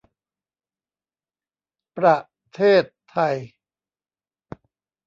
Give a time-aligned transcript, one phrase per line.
[1.97, 2.17] ประ
[2.55, 3.35] เทศไทย